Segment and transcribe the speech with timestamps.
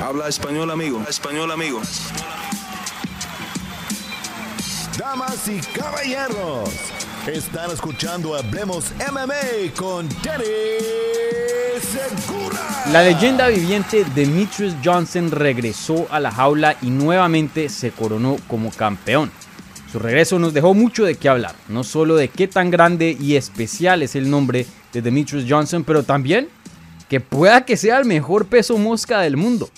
[0.00, 1.02] Habla español, amigo.
[1.08, 1.80] Español, amigo.
[4.96, 6.70] Damas y caballeros,
[7.26, 10.44] están escuchando Hablemos MMA con Danny
[11.80, 12.58] Segura.
[12.92, 19.32] La leyenda viviente Demetrius Johnson regresó a la jaula y nuevamente se coronó como campeón.
[19.90, 23.34] Su regreso nos dejó mucho de qué hablar, no solo de qué tan grande y
[23.34, 26.48] especial es el nombre de Demetrius Johnson, pero también
[27.08, 29.68] que pueda que sea el mejor peso mosca del mundo.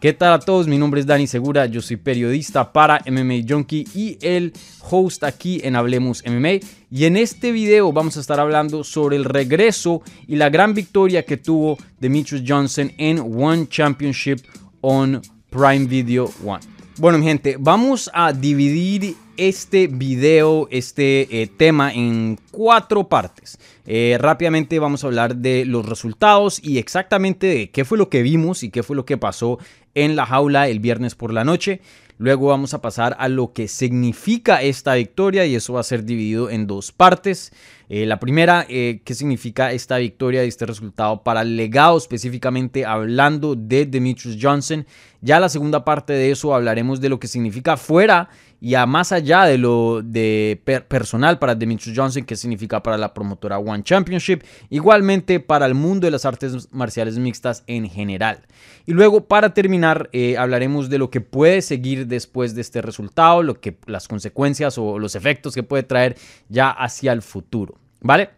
[0.00, 0.66] ¿Qué tal a todos?
[0.66, 4.54] Mi nombre es Dani Segura, yo soy periodista para MMA Junkie y el
[4.88, 6.66] host aquí en Hablemos MMA.
[6.90, 11.26] Y en este video vamos a estar hablando sobre el regreso y la gran victoria
[11.26, 14.38] que tuvo Demetrius Johnson en One Championship
[14.80, 16.64] on Prime Video One.
[16.96, 23.58] Bueno, mi gente, vamos a dividir este video, este eh, tema en cuatro partes.
[23.86, 28.22] Eh, rápidamente vamos a hablar de los resultados y exactamente de qué fue lo que
[28.22, 29.58] vimos y qué fue lo que pasó
[29.94, 31.80] en la jaula el viernes por la noche.
[32.18, 36.04] Luego vamos a pasar a lo que significa esta victoria y eso va a ser
[36.04, 37.50] dividido en dos partes.
[37.88, 43.56] Eh, la primera, qué significa esta victoria y este resultado para el legado específicamente hablando
[43.56, 44.86] de Demetrius Johnson.
[45.22, 48.28] Ya la segunda parte de eso hablaremos de lo que significa fuera
[48.60, 53.14] y a más allá de lo de personal para Demetrius Johnson, que significa para la
[53.14, 58.42] promotora One Championship, igualmente para el mundo de las artes marciales mixtas en general.
[58.86, 63.42] Y luego para terminar eh, hablaremos de lo que puede seguir después de este resultado,
[63.42, 66.16] lo que las consecuencias o los efectos que puede traer
[66.48, 68.30] ya hacia el futuro, ¿vale?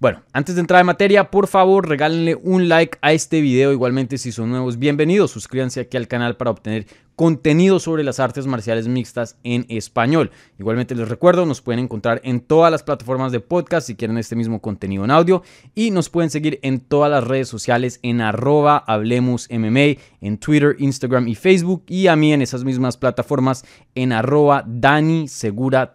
[0.00, 3.70] Bueno, antes de entrar en materia, por favor regálenle un like a este video.
[3.70, 5.30] Igualmente, si son nuevos, bienvenidos.
[5.30, 6.86] Suscríbanse aquí al canal para obtener
[7.20, 10.30] contenido sobre las artes marciales mixtas en español.
[10.58, 14.36] Igualmente les recuerdo, nos pueden encontrar en todas las plataformas de podcast si quieren este
[14.36, 15.42] mismo contenido en audio
[15.74, 20.76] y nos pueden seguir en todas las redes sociales en arroba hablemos MMA, en Twitter,
[20.78, 25.94] Instagram y Facebook y a mí en esas mismas plataformas en arroba Dani Segura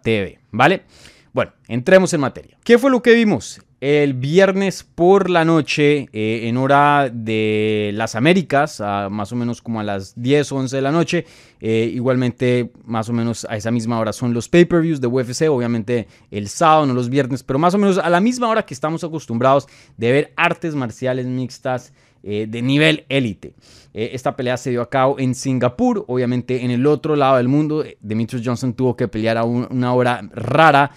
[0.52, 0.84] ¿vale?
[1.32, 2.56] Bueno, entremos en materia.
[2.62, 3.65] ¿Qué fue lo que vimos?
[3.80, 9.80] El viernes por la noche eh, en hora de las Américas, más o menos como
[9.80, 11.26] a las 10 o 11 de la noche.
[11.60, 16.06] Eh, igualmente, más o menos a esa misma hora son los pay-per-views de UFC, obviamente
[16.30, 19.04] el sábado, no los viernes, pero más o menos a la misma hora que estamos
[19.04, 19.66] acostumbrados
[19.96, 21.92] de ver artes marciales mixtas
[22.22, 23.54] eh, de nivel élite.
[23.94, 27.48] Eh, esta pelea se dio a cabo en Singapur, obviamente en el otro lado del
[27.48, 27.84] mundo.
[27.84, 30.90] Eh, Demetrius Johnson tuvo que pelear a una hora rara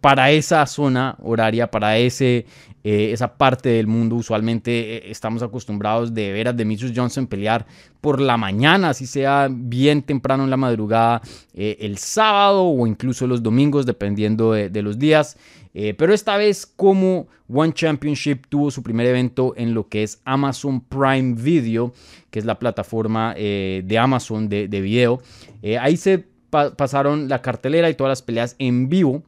[0.00, 2.46] para esa zona horaria, para ese,
[2.84, 4.14] esa parte del mundo.
[4.14, 7.66] Usualmente estamos acostumbrados de ver a Demetrius Johnson pelear
[8.00, 11.20] por la mañana, así sea bien temprano en la madrugada,
[11.52, 15.36] el sábado o incluso los domingos, dependiendo de los días.
[15.78, 20.22] Eh, pero esta vez como One Championship tuvo su primer evento en lo que es
[20.24, 21.92] Amazon Prime Video,
[22.30, 25.20] que es la plataforma eh, de Amazon de, video.
[25.60, 29.22] Eh, ahí se pasaron la cartelera y todas las peleas en vivo.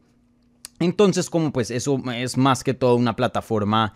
[0.80, 3.92] Entonces, como pues eso es más que todo una plataforma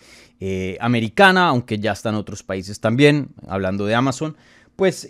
[0.79, 4.37] americana, aunque ya está en otros países también, hablando de Amazon,
[4.77, 5.09] pues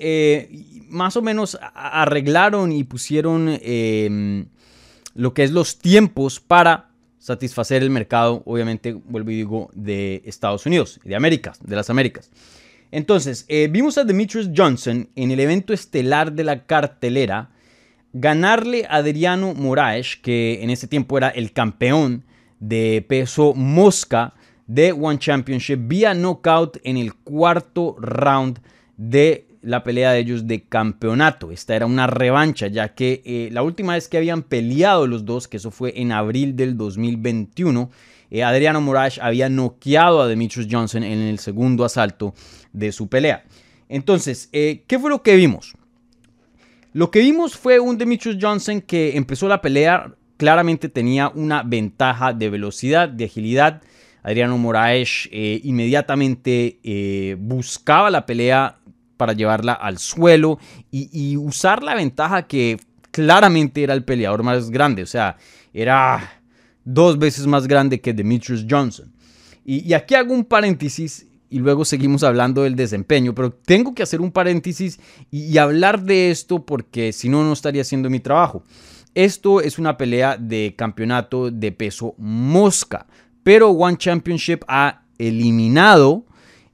[0.89, 4.47] más o menos arreglaron y pusieron em,
[5.15, 6.92] lo que es los tiempos para
[7.23, 12.31] satisfacer el mercado, obviamente, vuelvo y digo, de Estados Unidos, de América, de las Américas.
[12.91, 17.51] Entonces, eh, vimos a Demetrius Johnson en el evento estelar de la cartelera
[18.13, 22.25] ganarle a Adriano Moraes, que en ese tiempo era el campeón
[22.59, 24.35] de peso mosca
[24.67, 28.59] de One Championship, vía knockout en el cuarto round
[28.97, 31.51] de la pelea de ellos de campeonato.
[31.53, 35.49] Esta era una revancha, ya que eh, la última vez que habían peleado los dos,
[35.49, 37.91] que eso fue en abril del 2021,
[38.31, 42.35] eh, Adriano Moraes había noqueado a Demetrius Johnson en el segundo asalto
[42.73, 43.45] de su pelea.
[43.89, 45.75] Entonces, eh, ¿qué fue lo que vimos?
[46.93, 52.33] Lo que vimos fue un Demetrius Johnson que empezó la pelea, claramente tenía una ventaja
[52.33, 53.83] de velocidad, de agilidad.
[54.25, 56.79] Adriano Moraes inmediatamente
[57.41, 58.79] buscaba la pelea
[59.23, 60.59] para llevarla al suelo
[60.91, 62.81] y, usar la ventaja que
[63.13, 65.37] claramente era el peleador más grande, o sea,
[65.73, 66.43] era
[66.85, 69.13] dos veces más grande que Demetrius Johnson.
[69.65, 74.21] Y, aquí hago un paréntesis y luego seguimos hablando del desempeño, pero tengo que hacer
[74.21, 74.99] un paréntesis
[75.31, 78.65] y, hablar de esto porque si no, no estaría haciendo mi trabajo.
[79.15, 83.07] Esto es una pelea de campeonato de peso mosca,
[83.45, 86.25] pero One Championship ha eliminado,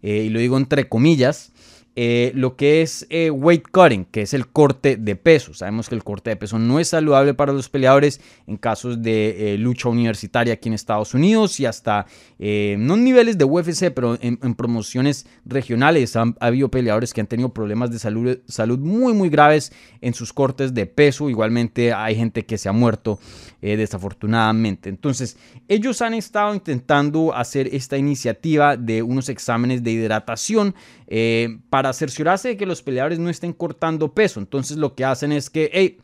[0.00, 1.52] eh, y lo digo entre comillas,
[2.00, 5.52] eh, lo que es eh, weight cutting, que es el corte de peso.
[5.52, 9.54] Sabemos que el corte de peso no es saludable para los peleadores en casos de
[9.54, 12.06] eh, lucha universitaria aquí en Estados Unidos y hasta,
[12.38, 16.14] no en niveles de UFC, pero en, promociones regionales.
[16.14, 20.32] ha habido peleadores que han tenido problemas de salud, salud muy, muy graves en sus
[20.32, 21.28] cortes de peso.
[21.28, 23.18] Igualmente hay gente que se ha muerto
[23.60, 24.88] desafortunadamente.
[24.88, 25.36] Entonces,
[25.66, 30.76] ellos han estado intentando hacer esta iniciativa de unos exámenes de hidratación
[31.10, 34.40] eh, para cerciorarse de que los peleadores no estén cortando peso.
[34.40, 35.98] Entonces lo que hacen es que,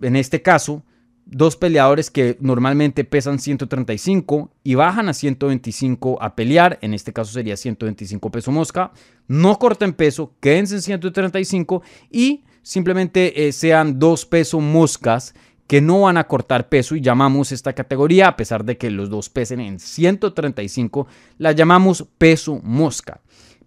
[0.00, 0.82] en este caso,
[1.26, 7.32] dos peleadores que normalmente pesan 135 y bajan a 125 a pelear, en este caso
[7.32, 8.92] sería 125 peso mosca,
[9.28, 15.34] no corten peso, quédense en 135 y simplemente eh, sean dos pesos moscas
[15.66, 19.08] que no van a cortar peso y llamamos esta categoría, a pesar de que los
[19.08, 21.06] dos pesen en 135,
[21.38, 23.20] la llamamos peso mosca.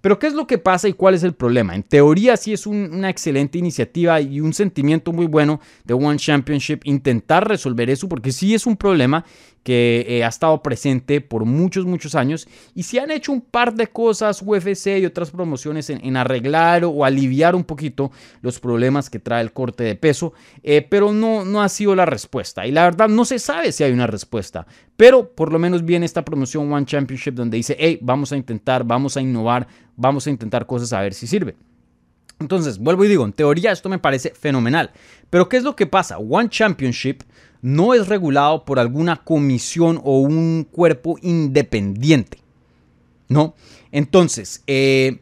[0.04, 1.76] Pero ¿qué es lo que pasa y cuál es el problema?
[1.76, 6.82] En teoría sí es una excelente iniciativa y un sentimiento muy bueno de One Championship
[6.84, 9.24] intentar resolver eso porque sí es un problema
[9.64, 13.74] que eh, ha estado presente por muchos, muchos años y si han hecho un par
[13.74, 18.12] de cosas UFC y otras promociones en, arreglar o aliviar un poquito
[18.42, 22.06] los problemas que trae el corte de peso, eh, pero no, no ha sido la
[22.06, 24.68] respuesta y la verdad no se sabe si hay una respuesta,
[24.98, 28.84] pero por lo menos viene esta promoción One Championship donde dice, hey, vamos a intentar,
[28.84, 31.56] vamos a innovar, vamos a intentar cosas a ver si sirve.
[32.40, 34.92] Entonces, vuelvo y digo, en teoría esto me parece fenomenal.
[35.30, 36.18] Pero ¿qué es lo que pasa?
[36.18, 37.24] One Championship
[37.64, 42.38] no es regulado por alguna comisión o un cuerpo independiente.
[43.30, 43.56] ¿No?
[43.92, 45.22] Entonces, eh,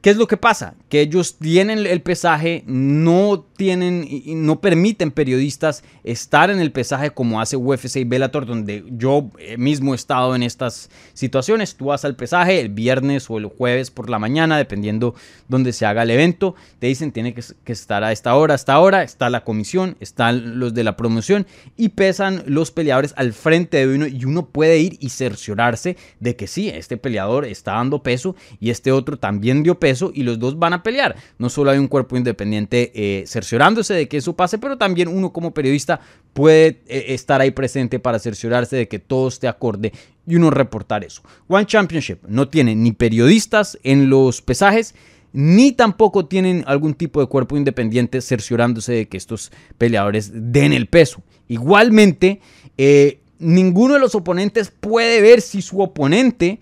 [0.00, 0.74] ¿qué es lo que pasa?
[0.88, 7.10] Que ellos tienen el pesaje, no tienen y no permiten periodistas estar en el pesaje
[7.10, 11.74] como hace UFC y Bellator, donde yo eh, mismo he estado en estas situaciones.
[11.76, 15.14] Tú vas al pesaje el viernes o el jueves por la mañana, dependiendo
[15.48, 16.54] donde se haga el evento.
[16.78, 17.42] Te dicen tiene que,
[17.72, 19.02] estar a esta hora, hasta ahora.
[19.02, 23.94] Está la comisión, están los de la promoción y pesan los peleadores al frente de
[23.94, 28.36] uno y uno puede ir y cerciorarse de que sí, este peleador está dando peso
[28.60, 31.16] y este otro también dio peso y los dos van a pelear.
[31.38, 35.32] No solo hay un cuerpo independiente eh, cerciorándose de que eso pase, pero también uno
[35.32, 36.00] como periodista
[36.32, 39.92] puede eh, estar ahí presente para cerciorarse de que todo esté acorde
[40.26, 41.22] y uno reportar eso.
[41.46, 44.96] One Championship no tiene ni periodistas en los pesajes,
[45.32, 50.88] ni tampoco tienen algún tipo de cuerpo independiente cerciorándose de que estos peleadores den el
[50.88, 51.22] peso.
[51.46, 52.40] Igualmente,
[52.76, 56.58] eh, ninguno de los oponentes puede ver si su oponente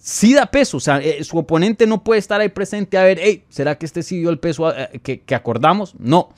[0.00, 0.78] sí da peso.
[0.78, 3.86] O sea, eh, su oponente no puede estar ahí presente a ver, hey, ¿será que
[3.86, 5.94] este sí dio el peso eh, que, acordamos?
[5.98, 6.30] No.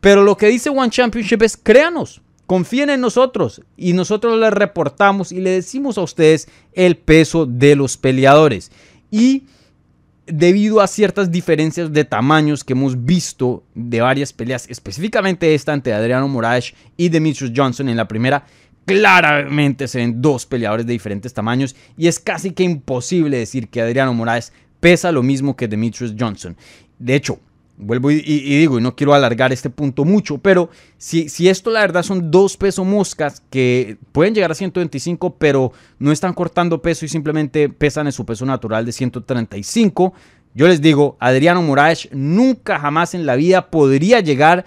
[0.00, 5.30] Pero lo que dice One Championship es, créanos, confíen en nosotros y nosotros les reportamos
[5.30, 8.72] y le decimos a ustedes el peso de los peleadores.
[9.10, 9.44] Y
[10.26, 15.92] debido a ciertas diferencias de tamaños que hemos visto de varias peleas, específicamente esta ante
[15.92, 18.46] Adriano Moraes y Demetrius Johnson en la primera,
[18.90, 23.80] claramente se ven dos peleadores de diferentes tamaños y es casi que imposible decir que
[23.80, 26.56] Adriano Moraes pesa lo mismo que Demetrius Johnson.
[26.98, 27.38] De hecho,
[27.76, 31.80] vuelvo y, digo, y no quiero alargar este punto mucho, pero si, si esto la
[31.80, 37.04] verdad son dos pesos moscas que pueden llegar a 125, pero no están cortando peso
[37.04, 40.12] y simplemente pesan en su peso natural de 135,
[40.54, 44.64] yo les digo, Adriano Moraes nunca jamás en la vida podría llegar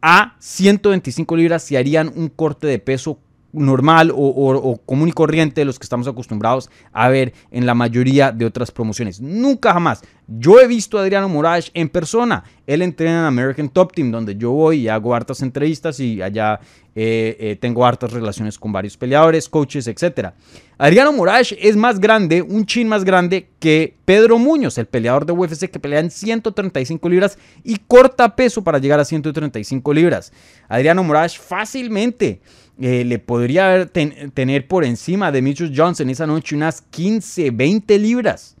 [0.00, 3.18] a 125 libras si harían un corte de peso
[3.56, 8.32] normal o, común y corriente de los que estamos acostumbrados a ver en la mayoría
[8.32, 9.20] de otras promociones.
[9.20, 10.02] Nunca jamás.
[10.28, 12.42] Yo he visto a Adriano Moraes en persona.
[12.66, 16.58] Él entrena en American Top Team, donde yo voy y hago hartas entrevistas y allá
[16.96, 20.30] eh, eh, tengo hartas relaciones con varios peleadores, coaches, etc.
[20.78, 25.32] Adriano Moraes es más grande, un chin más grande que Pedro Muñoz, el peleador de
[25.32, 30.32] UFC que pelea en 135 libras y corta peso para llegar a 135 libras.
[30.68, 32.40] Adriano Moraes fácilmente
[32.80, 38.56] eh, le podría tener por encima de Mitchell Johnson esa noche unas 15, 20 libras.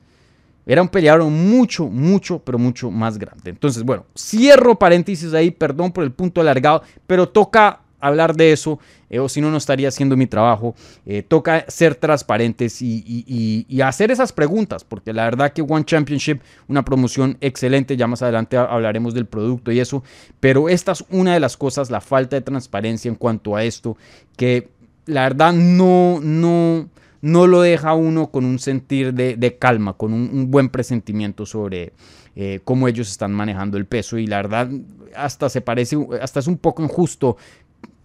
[0.64, 3.50] Era un peleador mucho, mucho, pero mucho más grande.
[3.50, 8.78] Entonces, bueno, cierro paréntesis ahí, perdón por el punto alargado, pero toca hablar de eso,
[9.10, 10.74] eh, o si no, no estaría haciendo mi trabajo.
[11.04, 16.84] Eh, toca ser transparentes y, hacer esas preguntas, porque la verdad que One Championship, una
[16.84, 20.02] promoción excelente, ya más adelante hablaremos del producto y eso,
[20.40, 23.96] pero esta es una de las cosas, la falta de transparencia en cuanto a esto,
[24.36, 24.70] que
[25.06, 26.88] la verdad no, no,
[27.22, 31.92] no lo deja uno con un sentir de, calma, con un, buen presentimiento sobre
[32.34, 34.68] eh, cómo ellos están manejando el peso y la verdad
[35.14, 37.36] hasta se parece, hasta es un poco injusto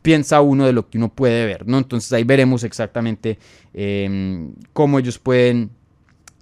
[0.02, 1.78] piensa uno de lo que uno puede ver, ¿no?
[1.78, 3.38] Entonces ahí veremos exactamente
[3.74, 5.72] em, cómo ellos pueden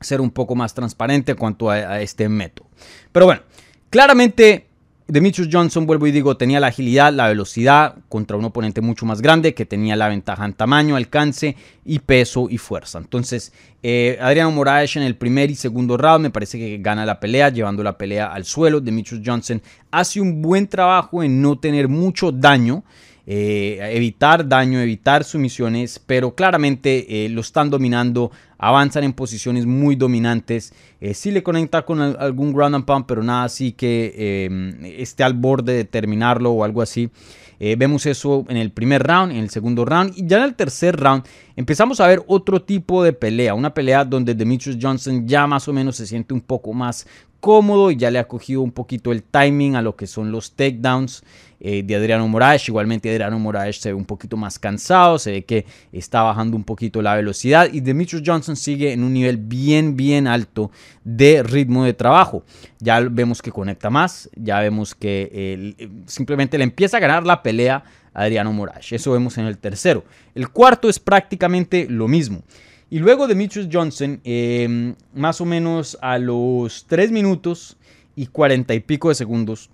[0.01, 2.67] ser un poco más transparentes en cuanto a, este método.
[3.11, 3.41] Pero bueno,
[3.89, 4.67] claramente
[5.07, 9.21] Demetrius Johnson, vuelvo y digo, tenía la agilidad, la velocidad contra un oponente mucho más
[9.21, 12.99] grande que tenía la ventaja en tamaño, alcance y peso y fuerza.
[12.99, 13.51] Entonces,
[13.81, 17.49] eh, Adriano Moraes en el primer y segundo round me parece que gana la pelea,
[17.49, 18.79] llevando la pelea al suelo.
[18.79, 22.83] Demetrius Johnson hace un buen trabajo en no tener mucho daño.
[23.31, 29.95] Eh, evitar daño, evitar sumisiones, pero claramente eh, lo están dominando, avanzan en posiciones muy
[29.95, 30.73] dominantes.
[30.99, 35.23] Eh, sí le conecta con algún ground and pound, pero nada así que em, esté
[35.23, 37.11] al borde de terminarlo o algo así.
[37.59, 40.95] vemos eso en el primer round, en el segundo round y ya en el tercer
[40.95, 41.23] round
[41.57, 45.73] empezamos a ver otro tipo de pelea, una pelea donde Demetrius Johnson ya más o
[45.73, 47.05] menos se siente un poco más
[47.39, 50.51] cómodo y ya le ha cogido un poquito el timing a lo que son los
[50.53, 51.23] takedowns.
[51.61, 52.69] Eh, de Adriano Moraes.
[52.69, 56.63] Igualmente Adriano Moraes se ve un poquito más cansado, se ve que está bajando un
[56.63, 60.71] poquito la velocidad y Demetrius Johnson sigue en un nivel bien, bien alto
[61.03, 62.45] de ritmo de trabajo.
[62.79, 67.83] Ya vemos que conecta más, ya vemos que simplemente le empieza a ganar la pelea
[68.13, 68.93] a Adriano Moraes.
[68.93, 70.05] Eso vemos en el tercero.
[70.35, 72.41] El cuarto es prácticamente lo mismo.
[72.89, 77.77] Y luego Demetrius Johnson, em, más o menos a los 3 minutos
[78.15, 79.69] y 40 y pico de segundos,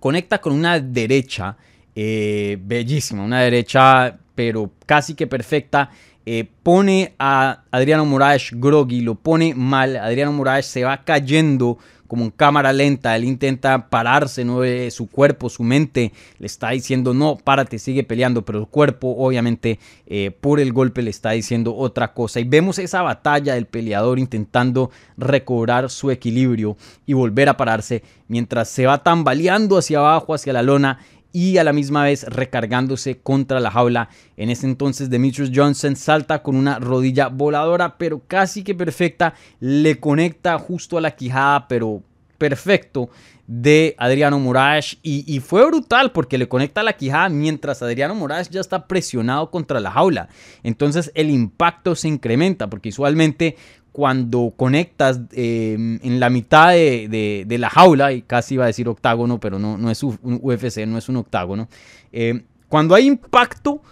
[0.00, 1.56] conecta con una derecha
[1.94, 5.90] eh, bellísima, una derecha pero casi que perfecta.
[6.24, 9.96] Eh, pone a Adriano Moraes groggy, lo pone mal.
[9.96, 11.78] Adriano Moraes se va cayendo
[12.12, 13.16] como en cámara lenta.
[13.16, 14.60] Él intenta pararse, ¿no?
[14.90, 18.44] su cuerpo, su mente le está diciendo no, párate, sigue peleando.
[18.44, 22.38] Pero el cuerpo, obviamente, eh, por el golpe le está diciendo otra cosa.
[22.38, 26.76] Y vemos esa batalla del peleador intentando recobrar su equilibrio
[27.06, 30.98] y volver a pararse mientras se va tambaleando hacia abajo, hacia la lona
[31.32, 34.08] y a la misma vez recargándose contra la jaula.
[34.36, 39.98] En ese entonces Demetrius Johnson salta con una rodilla voladora pero casi que perfecta, le
[39.98, 42.02] conecta justo a la quijada pero
[42.38, 43.08] perfecto
[43.46, 48.60] de Adriano Moraes y, fue brutal porque le conecta la quijada mientras Adriano Moraes ya
[48.60, 50.28] está presionado contra la jaula.
[50.62, 53.56] Entonces el impacto se incrementa porque usualmente
[53.92, 59.38] cuando conectas em, en la mitad de, la jaula, y casi iba a decir octágono,
[59.38, 61.68] pero no, no es un UFC, no es un octágono,
[62.10, 63.82] em, cuando hay impacto,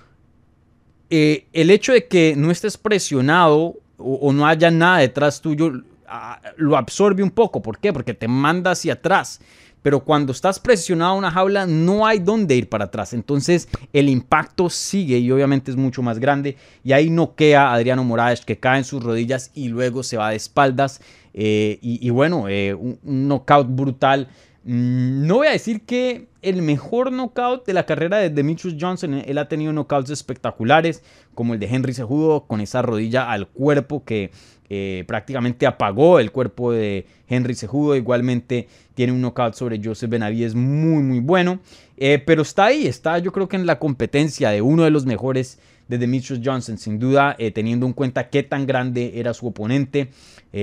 [1.10, 5.72] eh, el hecho de que no estés presionado o, no haya nada detrás tuyo,
[6.08, 7.60] ah, lo absorbe un poco.
[7.60, 7.92] ¿Por qué?
[7.92, 9.40] Porque te manda hacia atrás
[9.82, 13.12] pero cuando estás presionado a una jaula no hay dónde ir para atrás.
[13.12, 16.56] Entonces el impacto sigue y obviamente es mucho más grande.
[16.84, 20.30] Y ahí noquea a Adriano Moraes que cae en sus rodillas y luego se va
[20.30, 21.00] de espaldas.
[21.32, 24.28] Eh, y, bueno, eh, un, knockout brutal.
[24.64, 29.14] Mm, no voy a decir que el mejor knockout de la carrera de Demetrius Johnson.
[29.14, 31.02] Él ha tenido knockouts espectaculares,
[31.34, 34.30] como el de Henry Cejudo, con esa rodilla al cuerpo que
[34.72, 37.96] eh, prácticamente apagó el cuerpo de Henry Cejudo.
[37.96, 41.58] Igualmente tiene un knockout sobre Joseph Benavides muy, muy bueno.
[41.96, 45.06] Eh, pero está ahí, está yo creo que en la competencia de uno de los
[45.06, 45.58] mejores
[45.88, 50.10] de Demetrius Johnson, sin duda, eh, teniendo en cuenta qué tan grande era su oponente,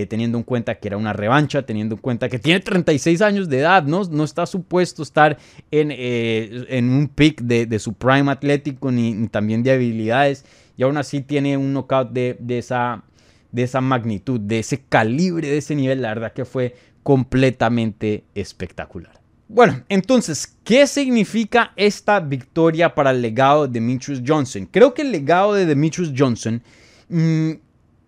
[0.09, 3.59] teniendo en cuenta que era una revancha, teniendo en cuenta que tiene 36 años de
[3.59, 5.37] edad, no, no está supuesto estar
[5.71, 10.45] en, en un pick de, su prime atlético ni, también de habilidades,
[10.77, 13.03] y aún así tiene un knockout de, de esa
[13.51, 19.19] de esa magnitud, de ese calibre, de ese nivel, la verdad que fue completamente espectacular.
[19.49, 24.67] Bueno, entonces, ¿qué significa esta victoria para el legado de Demetrius Johnson?
[24.69, 26.61] Creo que el legado de Demetrius Johnson,
[27.07, 27.51] mm,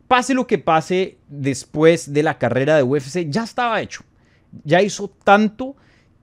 [0.10, 4.03] pase lo que pase después de la carrera de UFC, ya estaba hecho.
[4.65, 5.77] Ya hizo tanto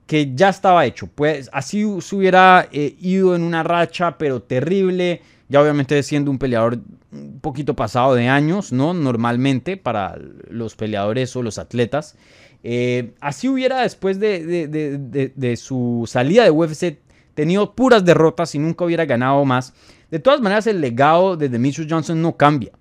[0.07, 1.07] que ya estaba hecho.
[1.07, 5.23] Pues así se hubiera eh, ido en una racha, pero terrible.
[5.49, 6.79] Ya obviamente siendo un peleador
[7.13, 8.95] un poquito pasado de años, ¿no?
[8.95, 12.17] Normalmente para los peleadores o los atletas.
[12.65, 16.99] Eh, así hubiera después de, su salida de UFC
[17.35, 19.73] tenido puras derrotas y nunca hubiera ganado más.
[20.11, 22.73] De todas maneras, el legado de Demetrius Johnson no cambia.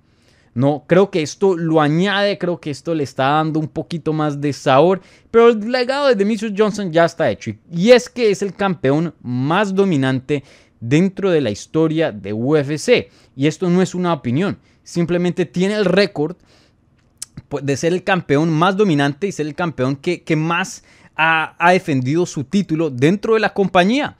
[0.56, 4.40] No, creo que esto lo añade, creo que esto le está dando un poquito más
[4.40, 7.52] de sabor, pero el legado de Demetrius Johnson ya está hecho.
[7.70, 10.46] Y es que es el campeón más dominante
[10.80, 13.10] dentro de la historia de UFC.
[13.36, 16.38] Y esto no es una opinión, simplemente tiene el récord
[17.50, 20.84] pues, de ser el campeón más dominante y ser el campeón que, más
[21.16, 24.18] ha, ha defendido su título dentro de la compañía.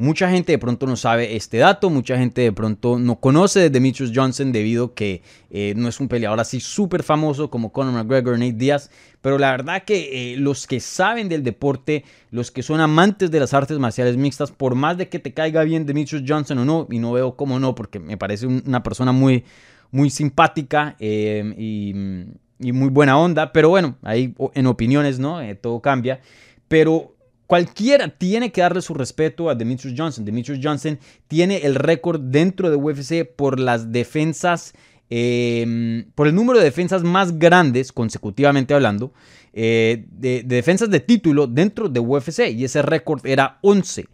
[0.00, 3.70] Mucha gente de pronto no sabe este dato, mucha gente de pronto no conoce de
[3.70, 8.38] Demetrius Johnson debido que eh, no es un peleador así súper famoso como Conor McGregor,
[8.38, 8.90] Nate Diaz,
[9.20, 13.40] pero la verdad que eh, los que saben del deporte, los que son amantes de
[13.40, 16.86] las artes marciales mixtas, por más de que te caiga bien Demetrius Johnson o no,
[16.90, 19.44] y no veo cómo no, porque me parece una persona muy,
[19.90, 21.92] muy simpática eh, y
[22.58, 25.38] y muy buena onda, pero bueno, ahí en opiniones, ¿no?
[25.60, 26.20] todo cambia.
[26.66, 27.14] Pero
[27.48, 30.22] Cualquiera tiene que darle su respeto a Demetrius Johnson.
[30.22, 34.74] Demetrius Johnson tiene el récord dentro de UFC por las defensas,
[35.08, 39.14] em, por el número de defensas más grandes, consecutivamente hablando,
[39.54, 42.50] eh, de, defensas de título dentro de UFC.
[42.50, 44.04] Y ese récord era 11.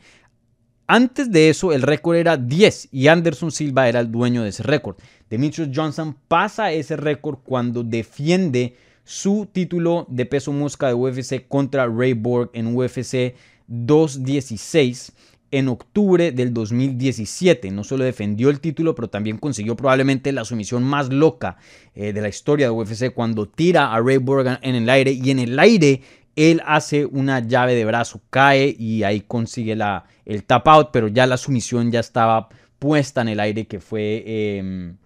[0.87, 4.63] Antes de eso, el récord era 10 y Anderson Silva era el dueño de ese
[4.63, 4.95] récord.
[5.29, 11.87] Demetrius Johnson pasa ese récord cuando defiende su título de peso mosca de UFC contra
[11.87, 13.35] Ray Borg en UFC
[13.67, 15.13] 216
[15.51, 17.71] en octubre del 2017.
[17.71, 21.59] No solo defendió el título, pero también consiguió probablemente la sumisión más loca
[21.95, 25.31] eh, de la historia de UFC cuando tira a Ray Borg en el aire y
[25.31, 26.03] en el aire
[26.35, 31.07] él hace una llave de brazo, cae y ahí consigue la, el tap out, pero
[31.07, 34.25] ya la sumisión ya estaba puesta en el aire que fue...
[34.27, 34.97] Em,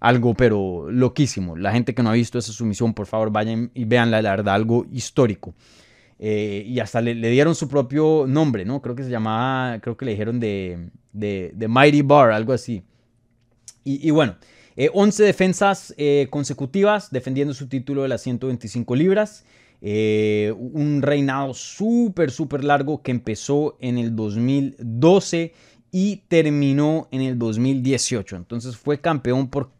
[0.00, 1.56] algo pero loquísimo.
[1.56, 4.54] La gente que no ha visto esa sumisión, por favor, vayan y vean la verdad,
[4.54, 5.54] algo histórico.
[6.20, 8.82] Eh, y hasta le, dieron su propio nombre, ¿no?
[8.82, 12.82] Creo que se llamaba, creo que le dijeron de, de, Mighty Bar, algo así.
[13.84, 14.36] Y, bueno,
[14.92, 19.46] 11 eh, defensas eh, consecutivas defendiendo su título de las 125 libras.
[19.80, 25.54] un reinado súper, súper largo que empezó en el 2012
[25.90, 28.36] y terminó en el 2018.
[28.36, 29.70] Entonces fue campeón por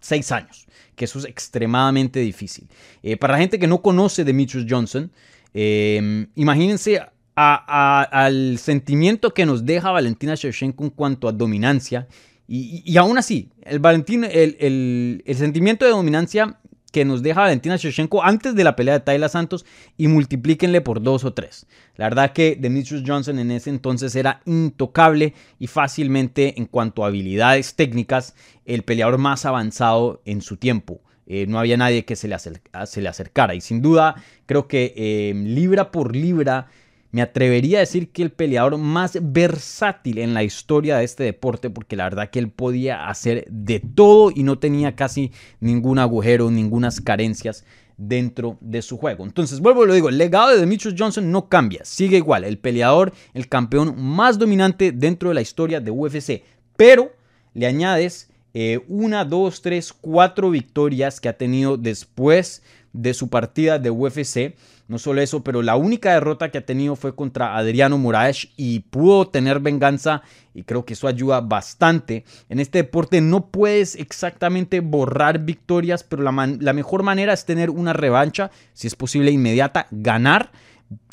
[0.00, 2.68] seis años, que eso es extremadamente difícil.
[3.02, 5.10] Eh, para la gente que no conoce Demetrius Johnson,
[5.54, 7.00] eh, imagínense
[7.34, 12.08] al sentimiento que nos deja Valentina Shevchenko en cuanto a dominancia.
[12.50, 16.58] Y, aún así, el, Valentín, el, el sentimiento de dominancia
[16.92, 19.66] que nos deja Valentina Shevchenko antes de la pelea de Tayla Santos
[19.96, 21.66] y multiplíquenle por dos o tres.
[21.96, 27.08] La verdad que Demetrius Johnson en ese entonces era intocable y fácilmente en cuanto a
[27.08, 31.00] habilidades técnicas el peleador más avanzado en su tiempo.
[31.26, 34.14] Eh, no había nadie que se le, acercara y sin duda
[34.46, 36.68] creo que eh, libra por libra
[37.10, 41.70] me atrevería a decir que el peleador más versátil en la historia de este deporte,
[41.70, 46.50] porque la verdad que él podía hacer de todo y no tenía casi ningún agujero,
[46.50, 47.64] ninguna carencias
[47.96, 49.24] dentro de su juego.
[49.24, 52.58] Entonces, vuelvo y lo digo, el legado de Demetrius Johnson no cambia, sigue igual, el
[52.58, 56.42] peleador, el campeón más dominante dentro de la historia de UFC,
[56.76, 57.12] pero
[57.54, 63.78] le añades eh, una, dos, tres, cuatro victorias que ha tenido después de su partida
[63.78, 64.54] de UFC
[64.88, 68.80] no solo eso, pero la única derrota que ha tenido fue contra Adriano Moraes y
[68.80, 70.22] pudo tener venganza
[70.54, 72.24] y creo que eso ayuda bastante.
[72.48, 76.32] En este deporte no puedes exactamente borrar victorias, pero la,
[76.72, 80.50] mejor manera es tener una revancha, si es posible inmediata, ganar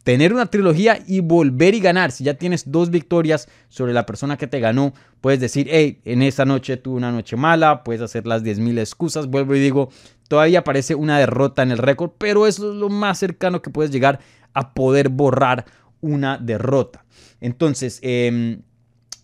[0.04, 2.12] tener una trilogía y volver y ganar.
[2.12, 6.22] Si ya tienes dos victorias sobre la persona que te ganó, puedes decir, hey, en
[6.22, 9.26] esa noche tuve una noche mala, puedes hacer las 10.000 excusas.
[9.26, 9.90] Vuelvo y digo,
[10.28, 13.92] todavía parece una derrota en el récord, pero eso es lo más cercano que puedes
[13.92, 14.20] llegar
[14.54, 15.66] a poder borrar
[16.02, 17.06] una derrota.
[17.42, 18.62] Entonces, em,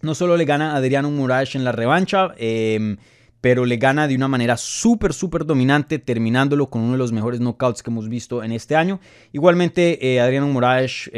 [0.01, 2.97] no solo le gana Adriano Murash en la revancha, eh,
[3.39, 7.39] pero le gana de una manera súper, súper dominante, terminándolo con uno de los mejores
[7.39, 8.99] knockouts que hemos visto en este año.
[9.31, 11.09] Igualmente, eh, Adriano Moraes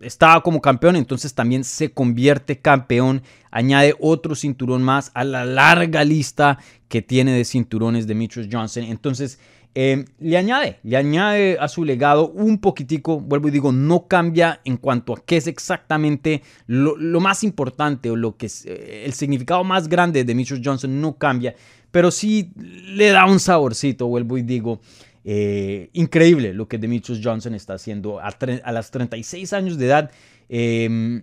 [0.00, 6.04] estaba como campeón, entonces también se convierte campeón, añade otro cinturón más a la larga
[6.04, 8.84] lista que tiene de cinturones de Demetrius Johnson.
[8.84, 9.38] Entonces,
[9.74, 14.60] Em, le añade, le añade a su legado un poquitico, vuelvo y digo, no cambia
[14.66, 19.14] en cuanto a qué es exactamente lo, más importante o lo que es eh, el
[19.14, 21.54] significado más grande de Demetrius Johnson no cambia,
[21.90, 24.80] pero sí le da un saborcito, vuelvo y digo,
[25.24, 30.10] eh, increíble lo que Demetrius Johnson está haciendo a, a las 36 años de edad,
[30.48, 31.22] em,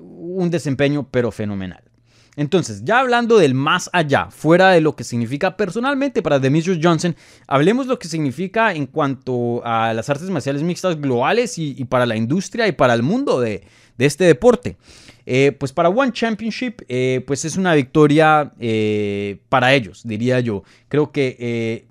[0.00, 1.82] un desempeño pero fenomenal.
[2.34, 7.14] Entonces, ya hablando del más allá, fuera de lo que significa personalmente para Demetrius Johnson,
[7.46, 12.16] hablemos lo que significa en cuanto a las artes marciales mixtas globales y, para la
[12.16, 13.64] industria y para el mundo de,
[13.98, 14.76] este deporte.
[15.26, 18.52] Eh, pues para One Championship, eh, pues es una victoria
[19.50, 20.62] para ellos, diría yo.
[20.88, 21.86] Creo que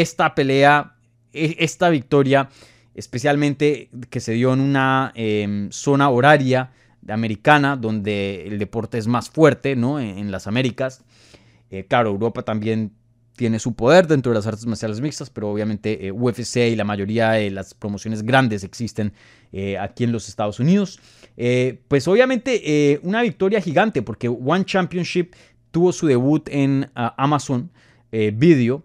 [0.00, 0.96] esta pelea,
[1.32, 2.48] e, esta victoria,
[2.94, 6.70] especialmente que se dio en una em, zona horaria,
[7.08, 10.00] americana, donde el deporte es más fuerte, ¿no?
[10.00, 11.02] En, las Américas.
[11.70, 12.92] Eh, claro, Europa también
[13.36, 16.84] tiene su poder dentro de las artes marciales mixtas, pero obviamente eh, UFC y la
[16.84, 19.12] mayoría de las promociones grandes existen
[19.52, 21.00] eh, aquí en los Estados Unidos.
[21.88, 25.34] pues obviamente una victoria gigante, porque One Championship
[25.72, 27.70] tuvo su debut en ah, Amazon
[28.12, 28.84] Video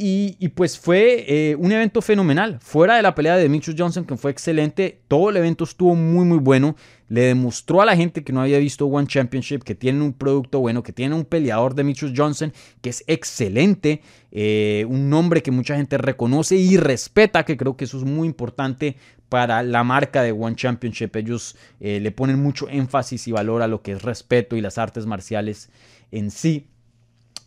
[0.00, 2.60] Y, pues fue eh, un evento fenomenal.
[2.60, 6.24] Fuera de la pelea de Demetrius Johnson, que fue excelente, todo el evento estuvo muy,
[6.24, 6.76] muy bueno.
[7.08, 10.60] Le demostró a la gente que no había visto One Championship que tienen un producto
[10.60, 15.74] bueno, que tienen un peleador Demetrius Johnson que es excelente, eh, un nombre que mucha
[15.74, 18.94] gente reconoce y respeta, que creo que eso es muy importante
[19.28, 21.16] para la marca de One Championship.
[21.16, 24.78] Ellos eh, le ponen mucho énfasis y valor a lo que es respeto y las
[24.78, 25.70] artes marciales
[26.12, 26.68] en sí.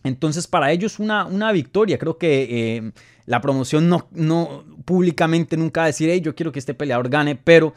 [0.04, 1.98] Entonces para ellos una, una victoria.
[1.98, 2.92] Creo que eh,
[3.26, 7.74] la promoción no, no públicamente nunca decir, hey, yo quiero que este peleador gane, pero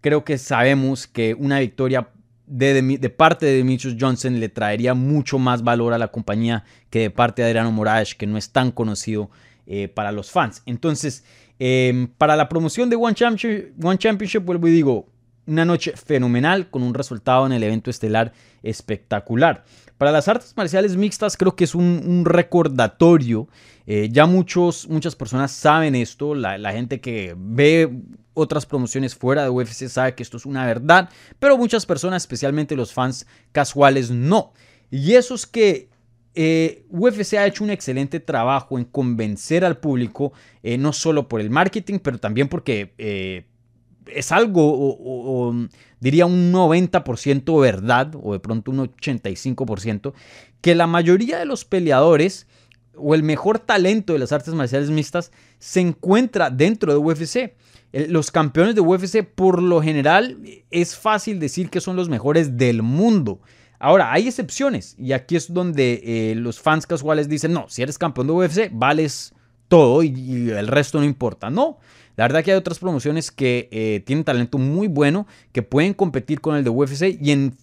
[0.00, 2.08] creo que sabemos que una victoria
[2.46, 7.00] de, de, parte de Demetrius Johnson le traería mucho más valor a la compañía que
[7.00, 9.30] de parte de Adriano Moraes, que no es tan conocido
[9.66, 10.62] eh, para los fans.
[10.66, 11.24] Entonces,
[11.58, 15.06] em, para la promoción de One Championship, One Championship, vuelvo y digo,
[15.46, 19.64] una noche fenomenal con un resultado en el evento estelar espectacular.
[19.98, 23.48] Para las artes marciales mixtas creo que es un, recordatorio.
[23.86, 26.34] Eh, ya muchos, muchas personas saben esto.
[26.34, 27.88] La, gente que ve
[28.34, 31.08] otras promociones fuera de UFC sabe que esto es una verdad.
[31.38, 34.52] Pero muchas personas, especialmente los fans casuales, no.
[34.90, 35.88] Y eso es que
[36.34, 41.40] eh, UFC ha hecho un excelente trabajo en convencer al público, eh, no solo por
[41.40, 43.46] el marketing, pero también porque
[44.06, 45.54] es algo,
[46.00, 50.12] diría un 90% verdad, o de pronto un 85%,
[50.60, 52.46] que la mayoría de los peleadores
[52.96, 57.54] o el mejor talento de las artes marciales mixtas se encuentra dentro de UFC.
[57.92, 60.38] Los campeones de UFC por lo general
[60.70, 63.40] es fácil decir que son los mejores del mundo.
[63.78, 67.98] Ahora, hay excepciones y aquí es donde eh, los fans casuales dicen, no, si eres
[67.98, 69.34] campeón de UFC, vales
[69.68, 71.50] todo y el resto no importa.
[71.50, 71.78] No,
[72.16, 76.40] la verdad que hay otras promociones que eh, tienen talento muy bueno, que pueden competir
[76.40, 77.56] con el de UFC y en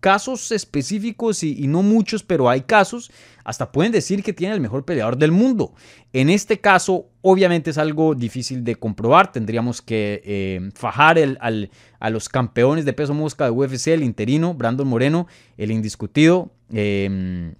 [0.00, 3.10] casos específicos y, no muchos, pero hay casos,
[3.44, 5.74] hasta pueden decir que tiene el mejor peleador del mundo.
[6.12, 9.32] En este caso, obviamente es algo difícil de comprobar.
[9.32, 14.86] Tendríamos que eh, fajar a los campeones de peso mosca de UFC, el interino, Brandon
[14.86, 15.26] Moreno,
[15.56, 17.52] el indiscutido, eh,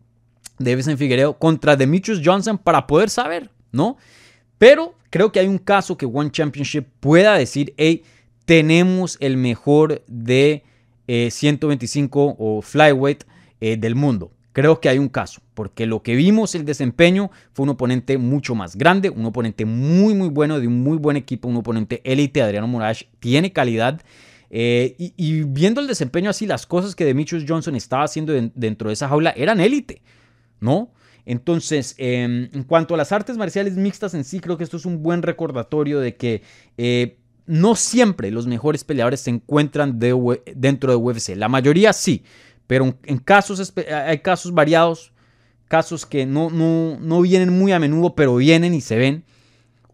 [0.58, 3.96] Davison Figueiredo, contra Demetrius Johnson para poder saber, ¿no?
[4.58, 8.02] Pero creo que hay un caso que One Championship pueda decir, hey,
[8.44, 10.62] tenemos el mejor de
[11.06, 13.24] 125 eh, o flyweight
[13.60, 14.32] eh, del mundo.
[14.52, 18.54] Creo que hay un caso, porque lo que vimos el desempeño fue un oponente mucho
[18.54, 22.40] más grande, un oponente muy muy bueno, de un muy buen equipo, un oponente élite.
[22.40, 24.00] Adriano Moraes tiene calidad.
[24.48, 28.94] Eh, y, viendo el desempeño así, las cosas que Demetrius Johnson estaba haciendo dentro de
[28.94, 30.00] esa jaula eran élite,
[30.60, 30.90] ¿no?
[31.26, 34.86] Entonces, em, en cuanto a las artes marciales mixtas en sí, creo que esto es
[34.86, 36.42] un buen recordatorio de que
[36.78, 41.34] eh, no siempre los mejores peleadores se encuentran dentro de UFC.
[41.36, 42.24] La mayoría sí,
[42.68, 45.12] pero en casos, hay casos variados,
[45.66, 49.24] casos que no, no, no vienen muy a menudo, pero vienen y se ven.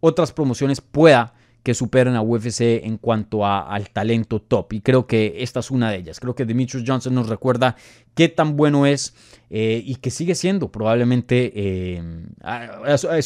[0.01, 4.73] Otras promociones pueda que superen a UFC en cuanto al talento top.
[4.73, 6.19] Y creo que esta es una de ellas.
[6.19, 7.77] Creo que Demetrius Johnson nos recuerda
[8.15, 9.15] qué tan bueno es
[9.51, 10.73] eh, y que sigue siendo.
[10.73, 12.03] Probablemente eh,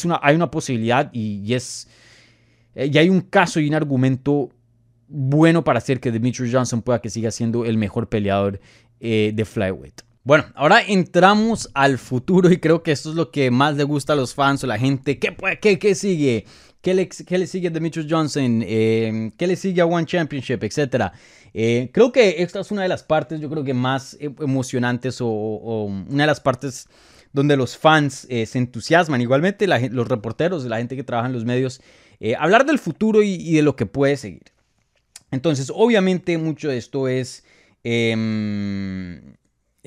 [0.03, 1.87] una, hay una posibilidad y, es,
[2.75, 4.51] eh, y hay un caso y un argumento
[5.07, 8.59] bueno para hacer que Demetrius Johnson pueda que siga siendo el mejor peleador
[8.99, 10.01] de flyweight.
[10.23, 14.13] Bueno, ahora entramos al futuro y creo que esto es lo que más le gusta
[14.13, 15.19] a los fans o la gente.
[15.19, 16.45] ¿Qué, qué, qué sigue?
[16.81, 18.63] ¿Qué le, sigue a Demetrius Johnson?
[18.65, 20.63] Eh, ¿Qué le sigue a One Championship?
[20.63, 21.11] Etcétera.
[21.53, 25.17] Eh, creo que esta es una de las partes, yo creo que más e, emocionantes
[25.19, 26.87] o, una de las partes
[27.33, 29.21] donde los fans eh, se entusiasman.
[29.21, 31.81] Igualmente los reporteros, la gente que trabaja en los medios,
[32.39, 34.53] hablar del futuro y, de lo que puede seguir.
[35.29, 37.43] Entonces, obviamente mucho de esto es
[37.83, 39.35] em,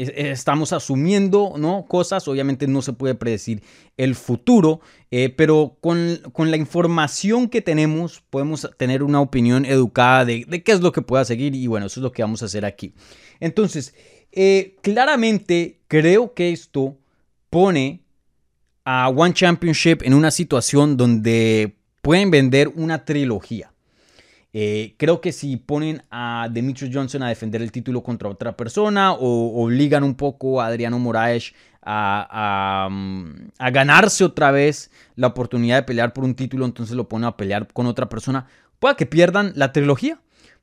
[0.01, 1.85] estamos asumiendo ¿no?
[1.87, 3.63] cosas, obviamente no se puede predecir
[3.97, 10.45] el futuro, eh, pero con, la información que tenemos podemos tener una opinión educada de,
[10.65, 12.65] qué es lo que pueda seguir y bueno, eso es lo que vamos a hacer
[12.65, 12.95] aquí.
[13.41, 13.95] Entonces,
[14.33, 16.97] eh, claramente creo que esto
[17.51, 18.01] pone
[18.85, 23.73] a One Championship en una situación donde pueden vender una trilogía.
[24.53, 29.13] Eh, creo que si ponen a Demetrius Johnson a defender el título contra otra persona
[29.13, 32.89] o obligan un poco a Adriano Moraes a,
[33.59, 37.37] a, ganarse otra vez la oportunidad de pelear por un título, entonces lo ponen a
[37.37, 38.47] pelear con otra persona,
[38.79, 40.21] pueda que pierdan la trilogía.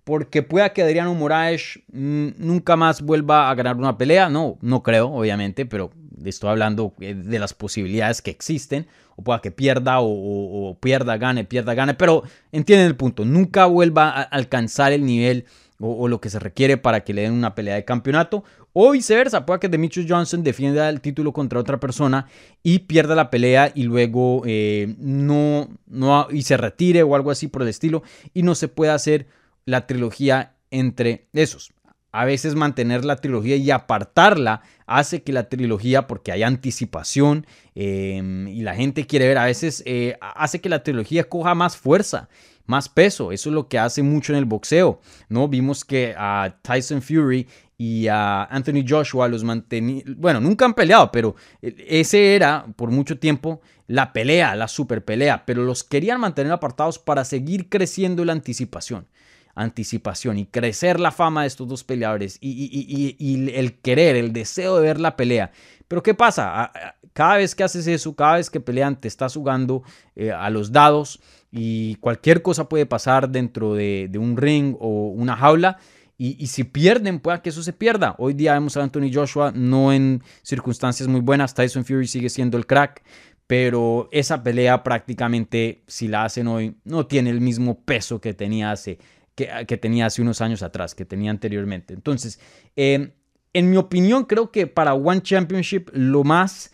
[0.07, 4.29] Porque pueda que Adriano Moraes mm, nunca más vuelva a ganar una pelea.
[4.29, 5.91] No, no creo, obviamente, pero
[6.23, 11.43] estoy hablando eh, de las posibilidades que existen o pueda que pierda o, pierda, gane,
[11.43, 15.43] pierda, gane, pero entienden el punto, nunca vuelva a alcanzar el nivel
[15.77, 18.45] o, lo que se requiere para que le den una pelea de campeonato.
[18.71, 22.27] O viceversa, puede que Demetrius Johnson defienda el título contra otra persona
[22.63, 27.49] y pierda la pelea y luego eh, no, no y se retire o algo así
[27.49, 29.27] por el estilo y no se pueda hacer
[29.67, 31.73] la trilogía entre esos.
[32.11, 38.47] A veces mantener la trilogía y apartarla hace que la trilogía, porque hay anticipación em,
[38.47, 42.29] y la gente quiere ver, a veces eh, hace que la trilogía coja más fuerza
[42.65, 43.31] más peso.
[43.31, 44.99] Eso es lo que hace mucho en el boxeo,
[45.29, 45.47] ¿no?
[45.47, 51.11] Vimos que a Tyson Fury y a Anthony Joshua los mantenían, bueno, nunca han peleado,
[51.11, 56.51] pero ese era por mucho tiempo la pelea, la super pelea, pero los querían mantener
[56.51, 59.07] apartados para seguir creciendo la anticipación
[59.57, 64.83] anticipación y crecer la fama de estos dos peleadores y, el querer, el deseo de
[64.83, 65.51] ver la pelea.
[65.87, 66.71] Pero ¿qué pasa?
[67.13, 69.83] Cada vez que haces eso, cada vez que pelean, te estás jugando
[70.15, 71.19] eh, a los dados
[71.51, 75.79] y cualquier cosa puede pasar dentro de, un ring o una jaula.
[76.19, 78.15] Y, si pierden, pueda que eso se pierda.
[78.17, 81.53] Hoy día vemos a Anthony Joshua no en circunstancias muy buenas.
[81.53, 83.03] Tyson Fury sigue siendo el crack.
[83.45, 88.71] Pero esa pelea prácticamente, si la hacen hoy, no tiene el mismo peso que tenía
[88.71, 88.99] hace,
[89.37, 91.93] que, tenía hace unos años atrás, que tenía anteriormente.
[91.93, 92.39] Entonces,
[92.75, 93.11] em,
[93.53, 96.73] en mi opinión, creo que para One Championship lo más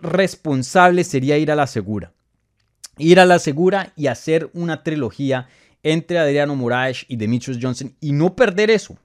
[0.00, 2.14] responsable sería ir a la segura
[2.98, 5.48] ir a la segura y hacer una trilogía
[5.82, 8.96] entre Adriano Moraes y Demetrius Johnson y no perder eso.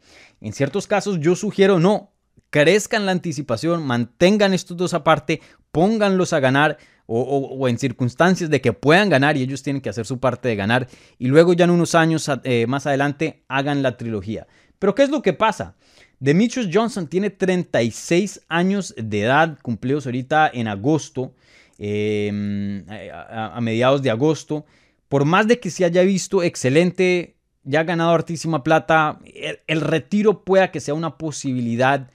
[0.41, 2.11] En ciertos casos yo sugiero no,
[2.49, 6.78] crezcan la anticipación, mantengan estos dos aparte, pónganlos a ganar
[7.12, 10.56] o, en circunstancias de que puedan ganar y ellos tienen que hacer su parte de
[10.56, 14.45] ganar y luego ya en unos años eh, más adelante hagan la trilogía.
[14.78, 15.75] Pero ¿qué es lo que pasa?
[16.19, 21.34] Demetrius Johnson tiene 36 años de edad, cumplidos ahorita en agosto.
[21.82, 24.65] Em, a, mediados de agosto.
[25.08, 29.19] Por más de que se haya visto excelente, ya ha ganado hartísima plata,
[29.65, 32.12] el, retiro pueda que sea una posibilidad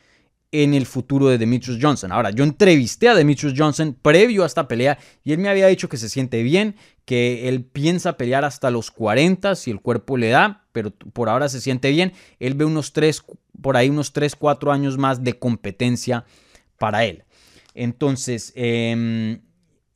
[0.62, 2.12] en el futuro de Demetrius Johnson.
[2.12, 5.88] Ahora, yo entrevisté a Demetrius Johnson previo a esta pelea y él me había dicho
[5.88, 10.29] que se siente bien, que él piensa pelear hasta los 40 si el cuerpo le
[10.29, 12.12] da, pero por ahora se siente bien.
[12.38, 13.25] Él ve unos 3,
[13.61, 16.25] por ahí unos 3, 4 años más de competencia
[16.79, 17.25] para él.
[17.75, 19.40] Entonces, eh,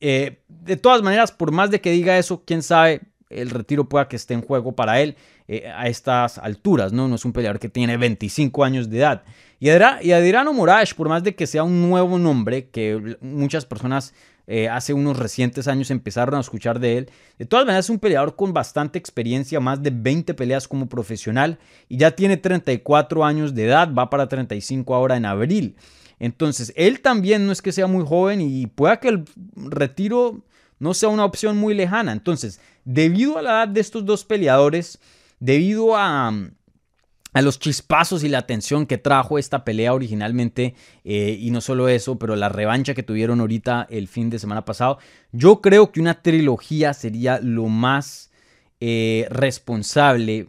[0.01, 4.07] eh, de todas maneras, por más de que diga eso, quién sabe, el retiro pueda
[4.07, 5.15] que esté en juego para él
[5.47, 7.07] eh, a estas alturas, ¿no?
[7.07, 9.23] No es un peleador que tiene 25 años de edad.
[9.59, 14.13] Y, Adriano Moraes, por más de que sea un nuevo nombre, que muchas personas
[14.47, 17.99] eh, hace unos recientes años empezaron a escuchar de él, de todas maneras es un
[17.99, 23.53] peleador con bastante experiencia, más de 20 peleas como profesional, y ya tiene 34 años
[23.53, 25.75] de edad, va para 35 ahora en abril.
[26.19, 30.43] Entonces, él también no es que sea muy joven y pueda que el retiro
[30.79, 32.11] no sea una opción muy lejana.
[32.11, 34.99] Entonces, debido a la edad de estos dos peleadores,
[35.39, 36.33] debido a,
[37.33, 42.17] los chispazos y la tensión que trajo esta pelea originalmente, eh, y no solo eso,
[42.17, 44.97] pero la revancha que tuvieron ahorita el fin de semana pasado,
[45.31, 48.31] yo creo que una trilogía sería lo más
[48.79, 50.47] eh, responsable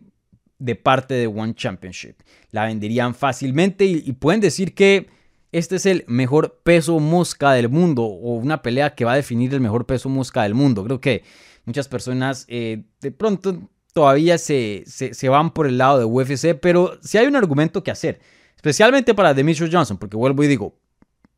[0.58, 2.16] de parte de One Championship.
[2.50, 5.08] La venderían fácilmente y pueden decir que
[5.52, 9.52] este es el mejor peso mosca del mundo o una pelea que va a definir
[9.52, 10.84] el mejor peso mosca del mundo.
[10.84, 11.24] Creo que
[11.64, 16.98] muchas personas eh, de pronto todavía se, se, van por el lado de UFC, pero
[17.02, 18.20] si hay un argumento que hacer,
[18.54, 20.76] especialmente para Demetrius Johnson, porque vuelvo y digo,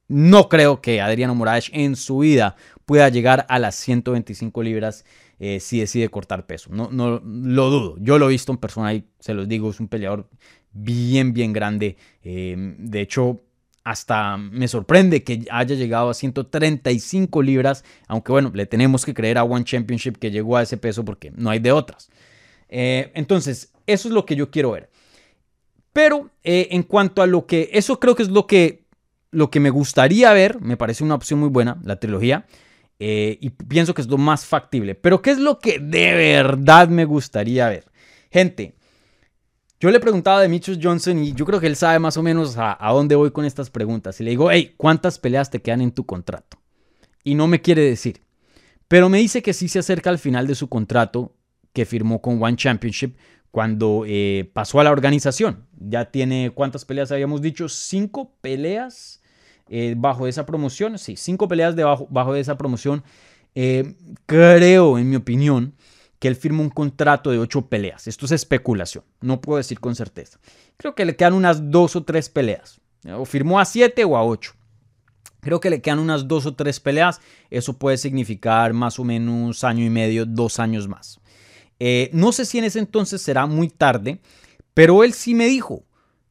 [0.08, 5.06] no creo que Adriano Moraes en su vida pueda llegar a las 125 libras
[5.38, 6.70] eh, si decide cortar peso.
[6.70, 7.96] No, no lo dudo.
[7.98, 10.28] Yo lo he visto en persona y se los digo, es un peleador
[10.72, 11.96] bien, bien grande.
[12.22, 13.40] Eh, de hecho,
[13.84, 19.38] hasta me sorprende que haya llegado a 135 libras, aunque bueno, le tenemos que creer
[19.38, 22.10] a One Championship que llegó a ese peso porque no hay de otras.
[22.68, 24.88] Eh, entonces, eso es lo que yo quiero ver.
[25.92, 28.86] Pero eh, en cuanto a lo que, eso creo que es lo que,
[29.30, 32.46] lo que me gustaría ver, me parece una opción muy buena, la trilogía,
[32.98, 34.94] eh, y pienso que es lo más factible.
[34.94, 37.86] Pero ¿qué es lo que de verdad me gustaría ver?
[38.30, 38.74] Gente,
[39.82, 42.54] yo le preguntaba a Demetrius Johnson y yo creo que él sabe más o menos
[42.56, 44.20] a, dónde voy con estas preguntas.
[44.20, 46.56] Y le digo, hey, ¿cuántas peleas te quedan en tu contrato?
[47.24, 48.22] Y no me quiere decir.
[48.86, 51.34] Pero me dice que sí se acerca al final de su contrato
[51.72, 53.16] que firmó con One Championship
[53.50, 55.66] cuando eh, pasó a la organización.
[55.80, 57.68] Ya tiene, ¿cuántas peleas habíamos dicho?
[57.68, 59.20] Cinco peleas
[59.68, 60.96] eh, bajo esa promoción.
[60.96, 63.02] Sí, cinco peleas debajo, bajo de esa promoción.
[63.56, 65.74] Eh, creo, en mi opinión,
[66.22, 68.06] que él firma un contrato de ocho peleas.
[68.06, 70.38] Esto es especulación, no puedo decir con certeza.
[70.76, 72.80] Creo que le quedan unas dos o tres peleas.
[73.18, 74.52] O firmó a siete o a ocho.
[75.40, 77.20] Creo que le quedan unas dos o tres peleas.
[77.50, 81.18] Eso puede significar más o menos año y medio, dos años más.
[81.80, 84.20] Eh, no sé si en ese entonces será muy tarde,
[84.74, 85.82] Pero él sí me dijo,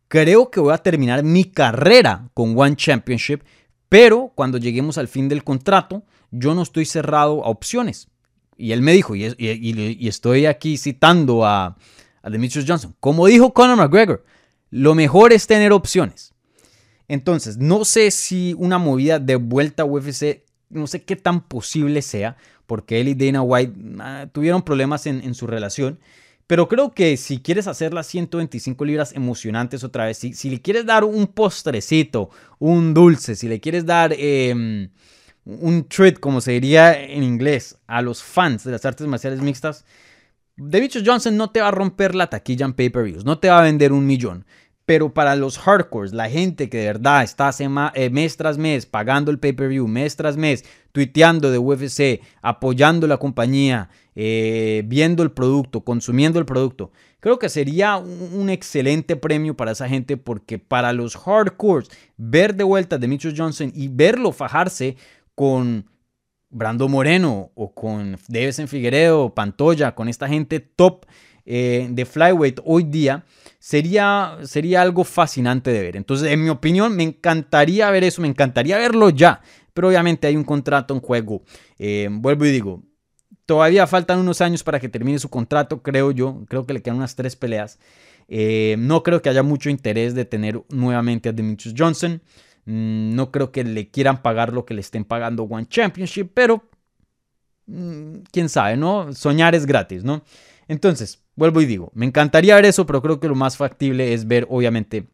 [0.08, 3.44] creo que voy a terminar mi carrera con One Championship,
[3.90, 8.08] pero cuando lleguemos al fin del contrato, yo no estoy cerrado a opciones.
[8.62, 11.76] Y él me dijo, y, estoy aquí citando a,
[12.24, 14.24] Demetrius Johnson, como dijo Conor McGregor,
[14.70, 16.34] lo mejor es tener opciones.
[17.08, 22.04] Entonces, no sé si una movida de vuelta a UFC, no sé qué tan posible
[22.04, 26.00] sea, porque él y Dana White ah, tuvieron problemas en, su relación.
[26.46, 30.86] Pero creo que si quieres hacer las 125 libras emocionantes otra vez, si, le quieres
[30.86, 34.90] dar un postrecito, un dulce, si le quieres dar em,
[35.46, 39.86] un treat, como se diría en inglés, a los fans de las artes marciales mixtas,
[40.56, 43.64] David Johnson no te va a romper la taquilla en pay-per-views, no te va a
[43.64, 44.46] vender un millón.
[44.86, 47.52] Pero para los hardcores, la gente que de verdad está
[47.94, 53.18] eh, mes tras mes pagando el pay-per-view, mes tras mes, tuiteando de UFC, apoyando la
[53.18, 59.72] compañía, eh, viendo el producto, consumiendo el producto, creo que sería un, excelente premio para
[59.72, 64.98] esa gente porque para los hardcores, ver de vuelta a Demetrius Johnson y verlo fajarse
[65.36, 65.90] con
[66.50, 71.06] Brando Moreno o con Davison Figueredo, Pantoya, con esta gente top
[71.46, 73.26] eh, de flyweight hoy día,
[73.58, 75.96] sería, sería algo fascinante de ver.
[75.96, 79.42] Entonces, en mi opinión, me encantaría ver eso, me encantaría verlo ya,
[79.74, 81.44] pero obviamente hay un contrato en juego.
[81.80, 82.84] Eh, vuelvo y digo,
[83.46, 86.98] todavía faltan unos años para que termine su contrato, creo yo, creo que le quedan
[86.98, 87.80] unas tres peleas.
[88.28, 92.22] Eh, no creo que haya mucho interés de tener nuevamente a Demetrius Johnson.
[92.66, 96.64] Mm, no creo que le quieran pagar lo que le estén pagando One Championship, pero
[97.68, 99.14] mm, quién sabe, ¿no?
[99.14, 100.24] Soñar es gratis, ¿no?
[100.68, 104.28] Entonces, vuelvo y digo, me encantaría ver eso, pero creo que lo más factible es
[104.28, 105.08] ver, obviamente,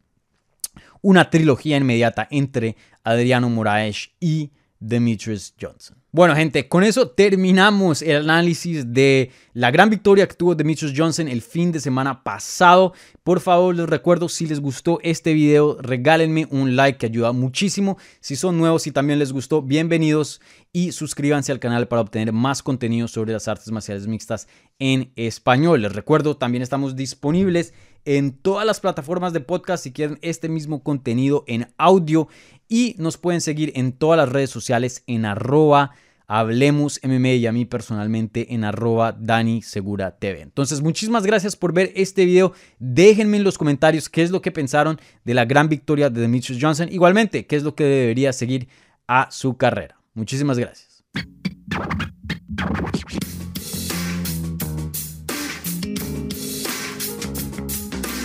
[1.00, 5.96] una trilogía inmediata entre Adriano Moraes y Demetrius Johnson.
[6.10, 11.28] Bueno, gente, con eso terminamos el análisis de la gran victoria que tuvo Demetrius Johnson
[11.28, 12.94] el fin de semana pasado.
[13.22, 17.98] Por favor, les recuerdo, si les gustó este video, regálenme un like que ayuda muchísimo.
[18.20, 20.40] Si son nuevos y también les gustó, bienvenidos
[20.72, 25.82] y suscríbanse al canal para obtener más contenido sobre las artes marciales mixtas en español.
[25.82, 30.82] Les recuerdo, también estamos disponibles en todas las plataformas de podcast si quieren este mismo
[30.82, 32.28] contenido en audio
[32.68, 35.92] y nos pueden seguir en todas las redes sociales en arroba
[36.30, 39.62] Hablemos y a mí personalmente en arroba Dani.
[40.20, 42.52] Entonces, muchísimas gracias por ver este video.
[42.78, 46.58] Déjenme en los comentarios qué es lo que pensaron de la gran victoria de Demetrius
[46.60, 46.90] Johnson.
[46.92, 48.68] Igualmente, qué es lo que debería seguir
[49.06, 49.98] a su carrera.
[50.12, 51.02] Muchísimas gracias.